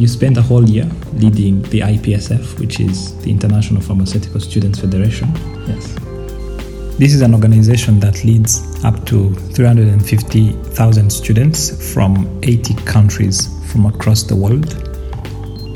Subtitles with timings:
[0.00, 5.28] you spent a whole year leading the IPSF, which is the International Pharmaceutical Students Federation.
[5.66, 5.94] Yes.
[6.98, 14.22] This is an organization that leads up to 350,000 students from 80 countries from across
[14.22, 14.70] the world.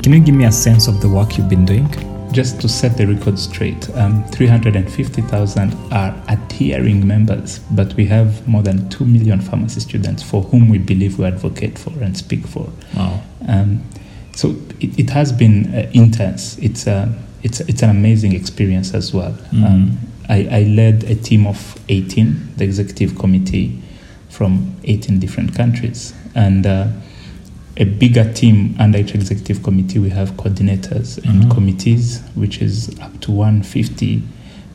[0.01, 1.87] Can you give me a sense of the work you've been doing?
[2.31, 8.63] Just to set the record straight, um, 350,000 are adhering members, but we have more
[8.63, 12.67] than 2 million pharmacy students for whom we believe we advocate for and speak for.
[12.95, 13.21] Wow.
[13.47, 13.83] Um,
[14.35, 16.57] so it, it, has been uh, intense.
[16.59, 19.31] It's, a, it's, it's an amazing experience as well.
[19.51, 19.65] Mm.
[19.65, 19.97] Um,
[20.27, 23.81] I, I led a team of 18, the executive committee
[24.29, 26.13] from 18 different countries.
[26.35, 26.87] And uh,
[27.77, 31.51] a bigger team under each executive committee, we have coordinators and Mhm.
[31.51, 34.21] committees, which is up to 150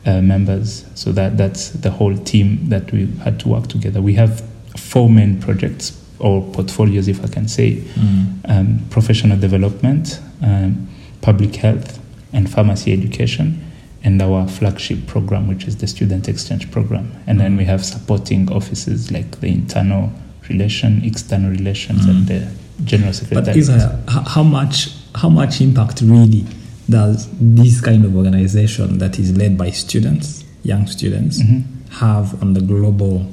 [0.06, 0.84] uh, members.
[0.94, 4.00] So that, that's the whole team that we had to work together.
[4.00, 4.42] We have
[4.76, 8.26] four main projects or portfolios, if I can say Mm.
[8.44, 10.86] um, professional development, um,
[11.22, 11.98] public health,
[12.32, 13.58] and pharmacy education,
[14.04, 17.10] and our flagship program, which is the student exchange program.
[17.26, 20.12] And then we have supporting offices like the internal
[20.48, 22.46] relation, external relations, and the
[22.84, 23.44] general secretary.
[23.46, 26.44] But Isa, h- how much how much impact really
[26.88, 31.62] does this kind of organization that is led by students, young students, Mhm.
[31.90, 33.26] have on the global,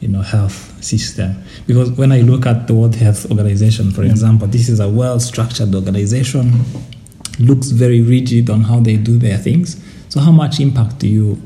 [0.00, 1.34] you know, health system?
[1.66, 4.10] Because when I look at the World Health Organization, for Yeah.
[4.10, 6.52] example, this is a well-structured organization,
[7.38, 9.76] looks very rigid on how they do their things.
[10.08, 11.38] So, how much impact do you?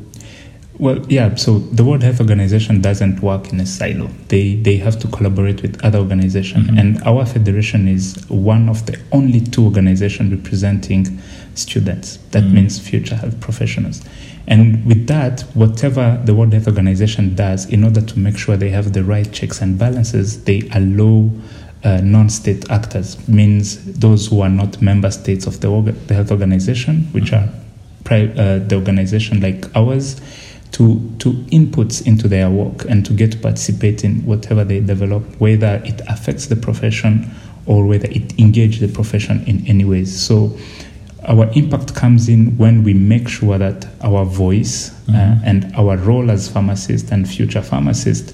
[0.79, 1.35] Well, yeah.
[1.35, 4.09] So the World Health Organization doesn't work in a silo.
[4.29, 6.79] They they have to collaborate with other organizations, Mhm.
[6.81, 11.19] and our federation is one of the only two organizations representing
[11.55, 12.19] students.
[12.31, 12.53] That Mhm.
[12.53, 14.01] means future health professionals.
[14.51, 18.71] And with that, whatever the World Health Organization does, in order to make sure they
[18.71, 21.31] have the right checks and balances, they allow
[21.85, 26.33] uh, non-state actors, means those who are not member states of the, orga- the health
[26.33, 27.49] organization, which are
[28.03, 30.21] pri- uh, the organization like ours,
[30.73, 35.23] to to inputs into their work and to get to participate in whatever they develop,
[35.41, 37.31] whether it affects the profession
[37.67, 40.21] or whether it engages the profession in any ways.
[40.21, 40.57] So
[41.29, 45.41] our impact comes in when we make sure that our voice uh, Mhm.
[45.45, 48.33] and our role as pharmacists and future pharmacists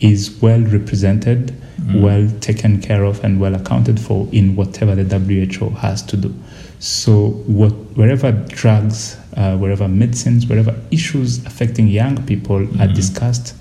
[0.00, 2.00] is well represented, Mm.
[2.00, 6.32] well taken care of, and well accounted for in whatever the WHO has to do.
[6.78, 12.94] So, what, wherever drugs, uh, wherever medicines, wherever issues affecting young people are Mhm.
[12.94, 13.54] discussed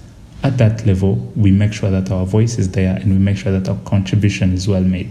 [0.44, 3.52] at that level, we make sure that our voice is there and we make sure
[3.52, 5.09] that our contribution is well made.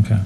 [0.00, 0.18] Okay.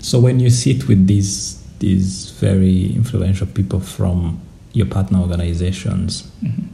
[0.00, 4.38] So when you sit with these these very influential people from
[4.72, 6.68] your partner organizations, Mhm.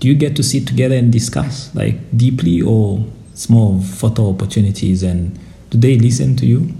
[0.00, 5.02] do you get to sit together and discuss like deeply, or it's more photo opportunities?
[5.02, 5.32] And
[5.70, 6.72] do they listen to you?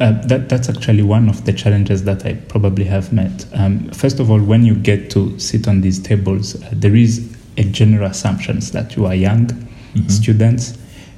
[0.00, 3.46] Uh, that, that's actually one of the challenges that I probably have met.
[3.52, 7.20] Um, first of all, when you get to sit on these tables, uh, there is
[7.56, 9.46] a general assumptions that you are young
[9.94, 10.10] Mhm.
[10.10, 10.74] students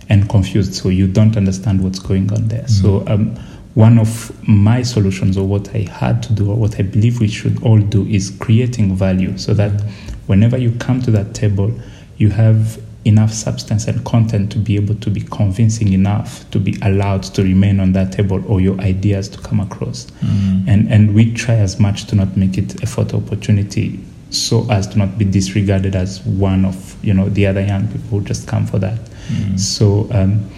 [0.09, 2.67] and confused, so you don't understand what's going on there.
[2.69, 3.33] So, um,
[3.77, 7.29] one of my solutions, or what I had to do, or what I believe we
[7.29, 9.83] should all do, is creating value so that
[10.27, 11.71] whenever you come to that table,
[12.17, 16.75] you have enough substance and content to be able to be convincing enough to be
[16.81, 20.07] allowed to remain on that table or your ideas to come across.
[20.71, 24.01] And, and we try as much to not make it a photo opportunity
[24.31, 28.09] so as to not be disregarded as one of you know the other young people
[28.09, 28.99] who just come for that.
[29.59, 30.49] So um,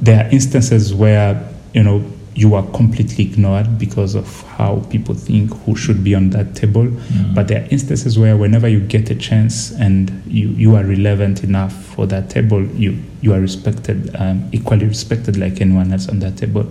[0.00, 2.04] there are instances where you know
[2.34, 6.88] you are completely ignored because of how people think who should be on that table.
[7.34, 11.42] But there are instances where whenever you get a chance and you, you are relevant
[11.42, 16.20] enough for that table, you you are respected, um, equally respected like anyone else on
[16.20, 16.66] that table,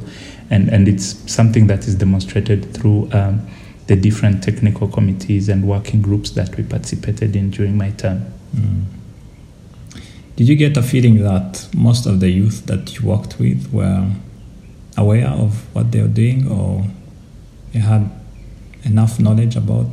[0.50, 3.09] and and it's something that is demonstrated through.
[3.12, 3.47] Um,
[3.88, 8.24] the different technical committees and working groups that we participated in during my term.
[10.36, 14.12] Did you get a feeling that most of the youth that you worked with were
[14.98, 16.86] aware of what they were doing, or
[17.74, 18.09] they had
[18.84, 19.86] enough knowledge about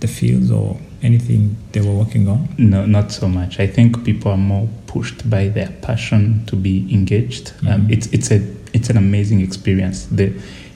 [0.00, 2.48] the fields or anything they were working on?
[2.58, 3.60] No, not so much.
[3.60, 7.52] I think people are more pushed by their passion to be engaged.
[7.66, 7.90] Um, Mhm.
[7.92, 8.40] it's it's a
[8.72, 10.06] it's an amazing experience.
[10.06, 10.32] The,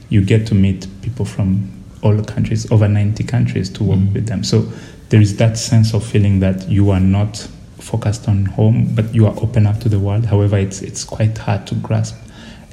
[0.08, 1.68] you get to meet people from
[2.02, 4.12] all the countries, over ninety countries, to work Mhm.
[4.14, 4.44] with them.
[4.44, 4.66] So
[5.08, 9.26] there is that sense of feeling that you are not focused on home, but you
[9.26, 10.26] are open up to the world.
[10.26, 12.14] However, it's it's quite hard to grasp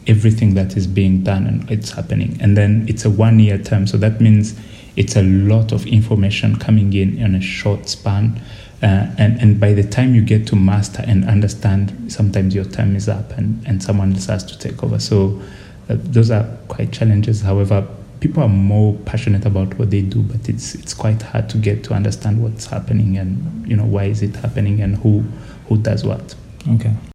[0.08, 2.38] everything that is being done and it's happening.
[2.42, 4.60] And then it's a one year term, so that means
[4.96, 8.42] it's a lot of information coming in in a short span.
[8.84, 12.96] Uh, and, and by the time you get to master and understand, sometimes your time
[12.96, 15.00] is up and, and someone else has to take over.
[15.00, 15.42] So
[15.90, 17.42] uh, those are quite challenges.
[17.42, 17.88] However,
[18.20, 21.84] people are more passionate about what they do, but it's it's quite hard to get
[21.86, 25.24] to understand what's happening and you know why is it happening and who
[25.68, 26.36] who does what.
[26.76, 26.96] Okay.